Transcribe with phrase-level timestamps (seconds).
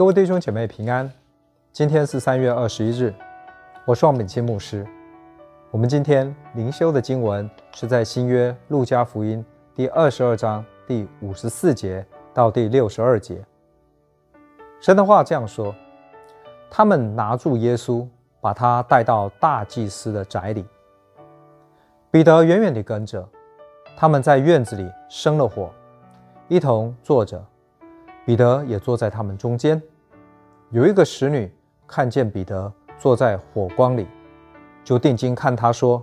[0.00, 1.12] 各位弟兄姐妹平安，
[1.74, 3.12] 今天是三月二十一日，
[3.84, 4.82] 我是王炳钦牧师。
[5.70, 9.44] 我们今天灵修的经文是在新约路加福音
[9.74, 12.02] 第二十二章第五十四节
[12.32, 13.44] 到第六十二节。
[14.80, 15.74] 神的话这样说：
[16.70, 18.08] 他们拿住耶稣，
[18.40, 20.64] 把他带到大祭司的宅里。
[22.10, 23.28] 彼得远远地跟着，
[23.98, 25.70] 他们在院子里生了火，
[26.48, 27.44] 一同坐着。
[28.24, 29.80] 彼得也坐在他们中间。
[30.72, 31.52] 有一个使女
[31.84, 34.06] 看见彼得坐在火光里，
[34.84, 36.00] 就定睛看他说：“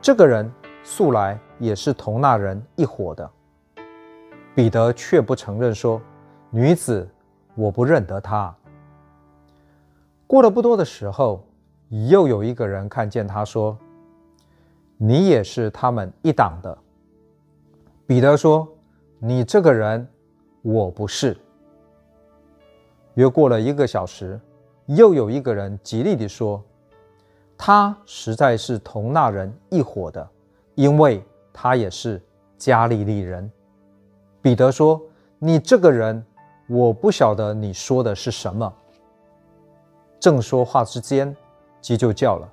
[0.00, 0.48] 这个人
[0.84, 3.28] 素来也是同那人一伙的。”
[4.54, 6.00] 彼得却不承认，说
[6.50, 7.08] ：“女子，
[7.56, 8.54] 我不认得他。”
[10.28, 11.44] 过了不多的时候，
[11.88, 13.76] 又有一个人看见他说
[14.96, 16.78] ：“你也是他们一党的。”
[18.06, 18.68] 彼得说
[19.18, 20.08] ：“你这个人。”
[20.62, 21.36] 我不是。
[23.16, 24.38] 约过了一个小时，
[24.86, 26.62] 又有一个人极力地说
[27.56, 30.26] ：“他实在是同那人一伙的，
[30.74, 32.22] 因为他也是
[32.58, 33.50] 加利利人。”
[34.42, 35.00] 彼得说
[35.40, 36.22] ：“你这个人，
[36.68, 38.70] 我不晓得你说的是什么。”
[40.20, 41.34] 正说话之间，
[41.80, 42.52] 鸡就叫了。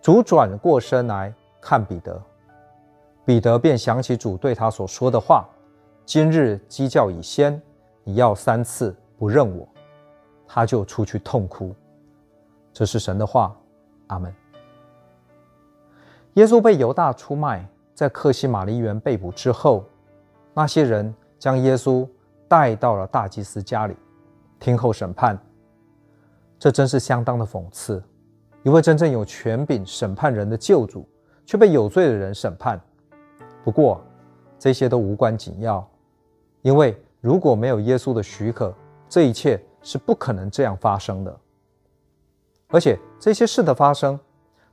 [0.00, 2.20] 主转过身来看彼得，
[3.26, 5.46] 彼得便想起主对他所说的话。
[6.06, 7.60] 今日鸡叫已先，
[8.04, 9.68] 你要三次不认我，
[10.48, 11.72] 他就出去痛哭。
[12.72, 13.56] 这是神的话，
[14.08, 14.34] 阿门。
[16.34, 17.64] 耶稣被犹大出卖，
[17.94, 19.84] 在克西马尼园被捕之后，
[20.52, 22.04] 那些人将耶稣
[22.48, 23.94] 带到了大祭司家里，
[24.58, 25.38] 听候审判。
[26.58, 28.02] 这真是相当的讽刺，
[28.64, 31.08] 一位真正有权柄审判人的救主，
[31.46, 32.80] 却被有罪的人审判。
[33.62, 34.04] 不过，
[34.58, 35.88] 这些都无关紧要。
[36.62, 38.74] 因为如果没有耶稣的许可，
[39.12, 41.38] 这一切是不可能这样发生的。
[42.68, 44.18] 而且这些事的发生，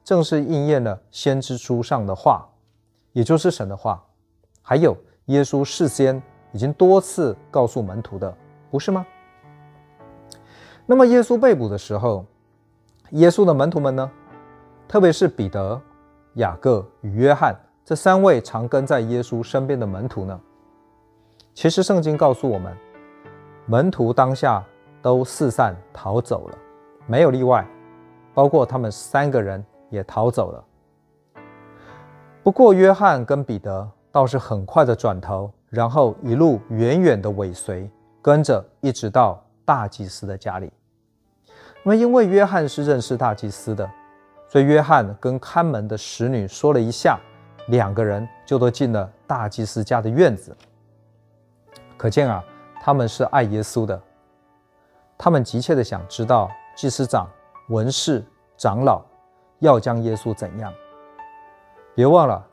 [0.01, 2.47] 正是应验了先知书上的话，
[3.11, 4.01] 也就是神的话，
[4.61, 4.95] 还有
[5.25, 6.23] 耶稣事先
[6.53, 8.33] 已经多次告诉门徒的，
[8.71, 9.05] 不是吗？
[10.85, 12.25] 那么耶稣被捕的时候，
[13.09, 14.09] 耶稣的门徒们呢？
[14.87, 15.79] 特别是彼得、
[16.35, 20.39] 雅各与约翰这三位常跟在耶稣身边的门徒呢？
[21.53, 22.73] 其实圣经告诉我们，
[23.69, 24.65] 门徒当下
[24.99, 26.57] 都四散逃走了，
[27.05, 27.63] 没有例外，
[28.33, 30.65] 包括他们三个人也逃走了。
[32.41, 37.87] 不过约翰跟彼得倒是很快的转头，然后一路远远的尾随，
[38.23, 40.73] 跟着一直到大祭司的家里。
[41.83, 43.87] 那么因为约翰是认识大祭司的，
[44.47, 47.19] 所以约翰跟看门的使女说了一下，
[47.67, 50.57] 两个人就都进了大祭司家的院子。
[51.97, 52.43] 可见啊，
[52.81, 54.01] 他们是爱耶稣的，
[55.17, 57.27] 他们急切地想知道祭司长、
[57.69, 58.23] 文士、
[58.57, 59.01] 长老
[59.59, 60.73] 要将耶稣怎样。
[61.93, 62.45] 别忘了，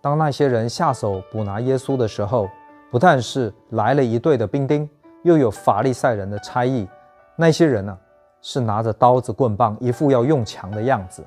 [0.00, 2.48] 当那些人下手捕拿耶稣的时候，
[2.90, 4.88] 不但是来了一队的兵丁，
[5.22, 6.88] 又有法利赛人的差役。
[7.36, 7.98] 那些人呢、
[8.40, 11.22] 是拿着刀子棍棒，一副要用强的样子，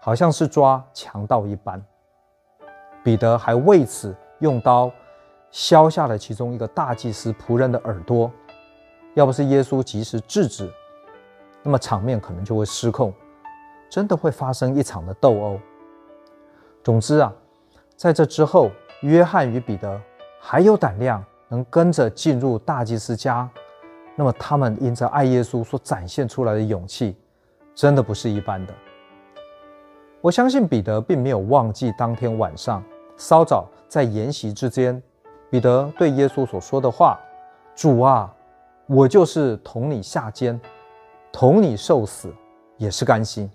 [0.00, 1.82] 好像是抓强盗一般。
[3.02, 4.90] 彼得还为此用刀。
[5.56, 8.30] 削下了其中一个大祭司仆人的耳朵，
[9.14, 10.70] 要不是耶稣及时制止，
[11.62, 13.10] 那么场面可能就会失控，
[13.88, 15.58] 真的会发生一场的斗殴。
[16.84, 17.32] 总之啊，
[17.96, 19.98] 在这之后，约翰与彼得
[20.38, 23.48] 还有胆量能跟着进入大祭司家，
[24.14, 27.16] 那么他们因着爱耶稣所展现出来的勇气，
[27.74, 28.74] 真的不是一般的。
[30.20, 32.84] 我相信彼得并没有忘记当天晚上
[33.16, 35.02] 稍早在筵席之间。
[35.56, 37.18] 彼得对耶稣所说的话
[37.74, 38.30] ：“主啊，
[38.84, 40.60] 我就是同你下监，
[41.32, 42.30] 同你受死，
[42.76, 43.50] 也是甘心。”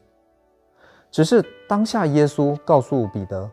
[1.11, 3.47] 只是当下耶稣告诉彼得，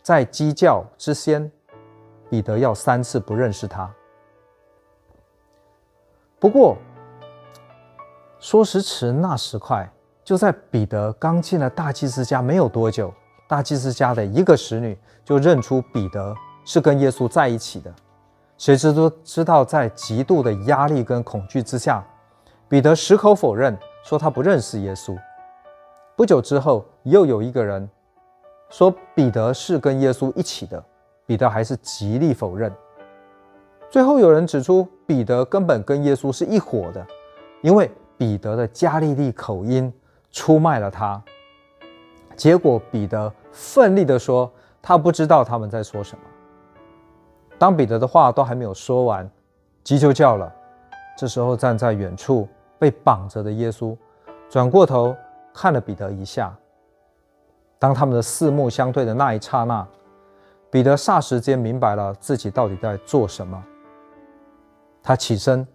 [0.00, 1.52] 在鸡叫之先，
[2.30, 3.94] 彼得要三次不认识他。
[6.38, 6.78] 不过
[8.38, 9.86] 说时迟，那时快，
[10.24, 13.12] 就在彼得刚进了大祭司家没有多久，
[13.46, 16.34] 大祭司家的一个使女就认出彼得。
[16.70, 17.92] 是跟耶稣在一起的，
[18.56, 22.00] 谁知都知道，在极度的压力跟恐惧之下，
[22.68, 25.18] 彼得矢口否认，说他不认识耶稣。
[26.14, 27.90] 不久之后，又有一个人
[28.68, 30.80] 说彼得是跟耶稣一起的，
[31.26, 32.72] 彼得还是极力否认。
[33.90, 37.04] 最后有人指出，彼得根本跟耶稣是一伙的，
[37.62, 39.92] 因为彼得的加利利口音
[40.30, 41.20] 出卖了他。
[42.36, 44.48] 结果彼得奋力地说，
[44.80, 46.22] 他不知道他们在说什么。
[47.60, 49.30] 当彼得的话都还没有说完，
[49.84, 50.50] 鸡就叫了，
[51.14, 52.48] 这时候站在远处
[52.78, 53.94] 被绑着的耶稣，
[54.48, 55.14] 转过头
[55.52, 56.56] 看了彼得一下。
[57.78, 59.86] 当他们的四目相对的那一刹那，
[60.70, 63.62] 彼得霎时间明白了自己到底在做什么。
[65.02, 65.68] 他起身，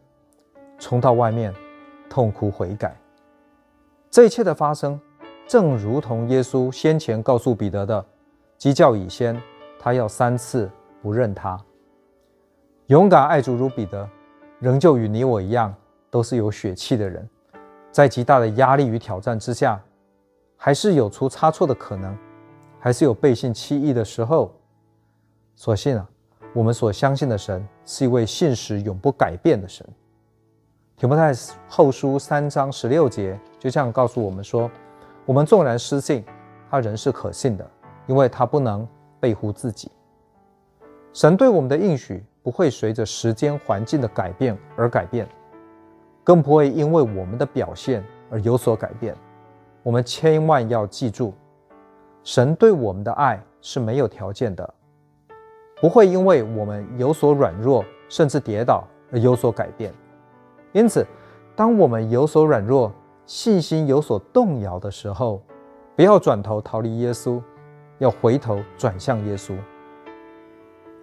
[0.79, 1.53] 冲到外面，
[2.09, 2.97] 痛哭悔改。
[4.09, 4.99] 这一切的发生，
[5.47, 8.03] 正如同耶稣先前告诉彼得的：
[8.57, 9.39] 鸡叫以先，
[9.77, 10.67] 他要三次
[11.03, 11.55] 不认他。
[12.87, 14.07] 勇敢爱主如彼得，
[14.59, 15.73] 仍旧与你我一样，
[16.11, 17.27] 都是有血气的人，
[17.91, 19.81] 在极大的压力与挑战之下，
[20.55, 22.15] 还是有出差错的可能，
[22.79, 24.53] 还是有背信弃义的时候。
[25.55, 26.07] 所幸啊，
[26.53, 29.83] 我们所相信的神是一位信实永不改变的神。
[30.95, 31.31] 提摩太
[31.67, 34.69] 后书三章十六节就这样告诉我们说：
[35.25, 36.23] 我们纵然失信，
[36.69, 37.67] 他仍是可信的，
[38.05, 38.87] 因为他不能
[39.19, 39.89] 背乎自己。
[41.13, 42.23] 神对我们的应许。
[42.45, 45.27] 不会随着时间环境的改变而改变，
[46.23, 49.15] 更不会因为我们的表现而有所改变。
[49.81, 51.33] 我们千万要记住，
[52.23, 54.73] 神对我们的爱是没有条件的，
[55.81, 59.91] 不会因为我们有所软弱甚至跌倒而有所改变。
[60.71, 61.03] 因此，
[61.55, 62.91] 当我们有所软弱、
[63.25, 65.41] 信心有所动摇的时候，
[65.95, 67.41] 不要转头逃离耶稣，
[67.97, 69.57] 要回头转向耶稣。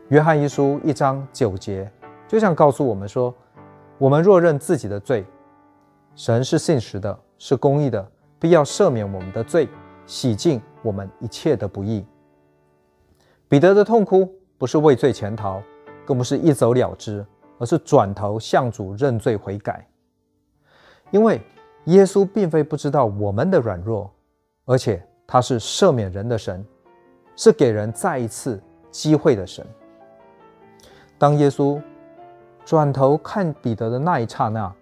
[0.08, 1.90] 约翰一书一章九节，
[2.28, 3.34] 就像告诉我们说：
[3.96, 5.24] 我们若认自己的罪，
[6.14, 8.06] 神是信实的，是公义的，
[8.38, 9.66] 必要赦免我们的罪，
[10.04, 12.04] 洗净我们一切的不义。
[13.48, 15.62] 彼得的痛哭不是畏罪潜逃，
[16.04, 17.24] 更不是一走了之，
[17.58, 19.86] 而是转头向主认罪悔改。
[21.10, 21.40] 因为
[21.84, 24.12] 耶稣并非不知道我们的软弱，
[24.66, 26.62] 而且他是赦免人的神，
[27.34, 29.66] 是给人再一次机会的神。
[31.22, 31.80] 当耶稣
[32.64, 34.74] 转头看彼得的那一刹那，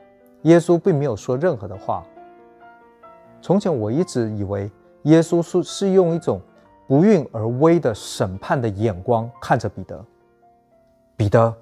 [0.45, 2.03] 耶稣并没有说任何的话。
[3.43, 4.73] 从前我一直以为
[5.03, 6.41] 耶稣是是用一种
[6.89, 10.03] 不愠而威的审判的眼光看着彼得。
[11.15, 11.55] 彼得，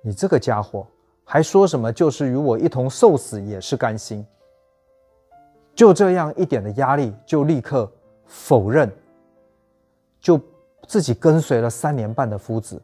[0.00, 0.86] 你这个家伙
[1.24, 1.92] 还说什么？
[1.92, 4.24] 就是与我一同受死也是甘心。
[5.74, 7.90] 就这样一点的压力，就立刻
[8.26, 8.88] 否认，
[10.20, 10.40] 就
[10.86, 12.80] 自己跟随了三年半的夫子。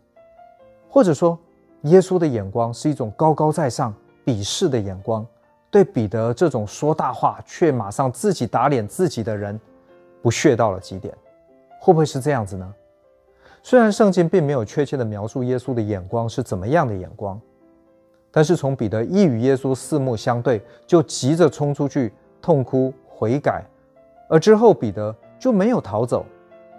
[0.90, 1.38] 或者说，
[1.82, 3.94] 耶稣的眼光是一种高高在上、
[4.26, 5.24] 鄙视的眼光，
[5.70, 9.58] 对彼得这种说大话却马上自己打脸自己的人，
[10.20, 11.14] 不屑到了极点。
[11.78, 12.74] 会不会是这样子呢？
[13.62, 17.40] 虽然圣经并没有确切的描述耶稣的眼光是怎么样的眼光，
[18.32, 22.12] 但是从彼得一与耶稣四目相对，就急着冲出去
[22.42, 23.64] 痛哭悔改，
[24.28, 26.26] 而之后彼得就没有逃走，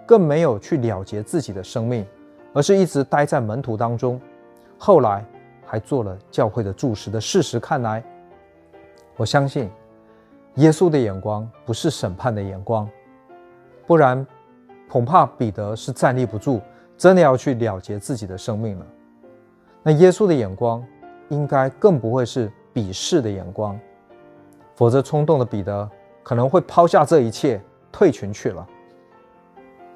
[0.04, 2.06] 更没有去了结自己的生命。
[2.52, 4.20] 而是一直待在门徒当中，
[4.78, 5.24] 后来
[5.64, 8.02] 还做了教会的柱石的事实看来，
[9.16, 9.70] 我相信
[10.56, 12.88] 耶稣的眼光不是审判的眼光，
[13.86, 14.26] 不然
[14.88, 16.60] 恐怕彼得是站立不住，
[16.98, 18.86] 真的要去了结自己的生命了。
[19.82, 20.84] 那耶稣的眼光
[21.30, 23.78] 应该更不会是鄙视的眼光，
[24.76, 25.88] 否则冲动的彼得
[26.22, 28.66] 可能会抛下这一切退群去了。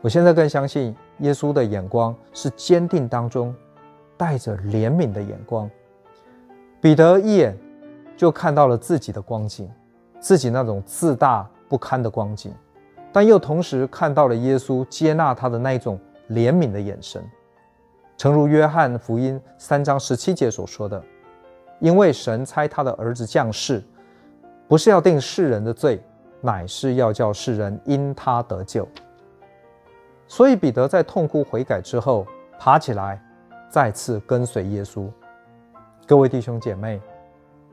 [0.00, 3.54] 我现在更相信耶稣的眼光是坚定当中
[4.16, 5.70] 带着怜悯的眼光。
[6.80, 7.56] 彼得一眼
[8.16, 9.70] 就看到了自己的光景，
[10.20, 12.52] 自己那种自大不堪的光景，
[13.12, 15.98] 但又同时看到了耶稣接纳他的那一种
[16.30, 17.24] 怜悯的眼神。
[18.16, 21.02] 诚如约翰福音三章十七节所说的
[21.80, 23.82] ：“因为神差他的儿子降世，
[24.68, 26.02] 不是要定世人的罪，
[26.40, 28.88] 乃是要叫世人因他得救。”
[30.28, 32.26] 所以彼得在痛哭悔改之后，
[32.58, 33.22] 爬起来，
[33.70, 35.08] 再次跟随耶稣。
[36.06, 37.00] 各位弟兄姐妹，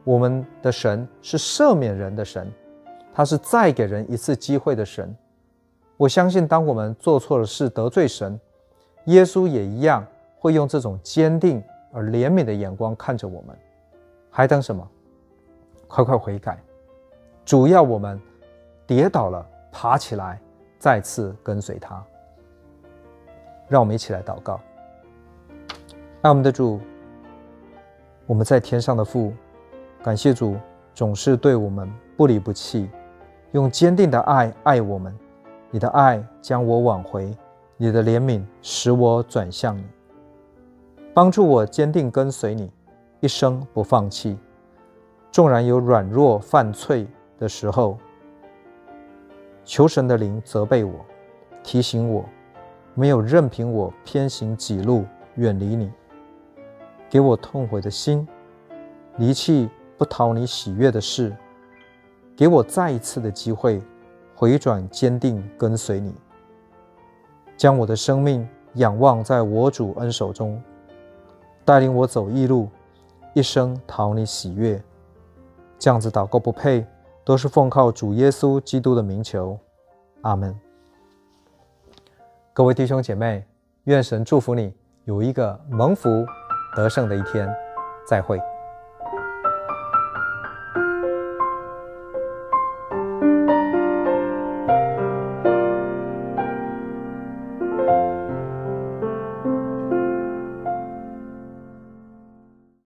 [0.03, 2.51] 我们的神是赦免人的神，
[3.13, 5.15] 他是再给人一次机会的神。
[5.98, 8.39] 我相信，当我们做错了事得罪神，
[9.05, 10.05] 耶稣也一样
[10.39, 13.57] 会用这种坚定而怜悯的眼光看着我们。
[14.29, 14.88] 还等什么？
[15.88, 16.57] 快快悔改！
[17.45, 18.19] 主要我们
[18.88, 20.41] 跌倒了，爬起来，
[20.79, 22.03] 再次跟随他。
[23.74, 24.62] 让我们一起来祷告。
[26.22, 26.80] 爱我们的主，
[28.27, 29.34] 我们在天上的父，
[30.03, 30.56] 感谢主
[30.94, 32.88] 总是对我们不离不弃，
[33.51, 35.12] 用坚定的爱爱我们。
[35.72, 37.36] 你的爱将我挽回，
[37.75, 39.84] 你的怜悯使我转向你，
[41.12, 42.72] 帮助我坚定跟随你，
[43.22, 44.38] 一生不放弃。
[45.32, 47.08] 纵然有软弱犯罪
[47.39, 47.98] 的时候，
[49.65, 50.94] 求神的灵责备我，
[51.63, 52.24] 提醒我。
[52.96, 55.92] 没有任凭我偏行己路，远离你，
[57.10, 58.28] 给我痛悔的心，
[59.18, 61.36] 离弃不讨你喜悦的事，
[62.36, 63.82] 给我再一次的机会，
[64.36, 66.14] 回转坚定跟随你，
[67.58, 70.62] 将我的生命仰望在我主恩手中，
[71.66, 72.70] 带领我走义路，
[73.34, 74.82] 一生讨你喜悦。
[75.80, 76.86] 这样子祷告不配，
[77.26, 79.58] 都是奉靠主耶稣基督的名求，
[80.22, 80.56] 阿门。
[82.55, 83.43] 各位弟兄姐妹，
[83.86, 84.72] 愿神祝福你
[85.05, 86.24] 有一个蒙福
[86.75, 87.51] 得胜的一天，
[88.07, 88.39] 再会。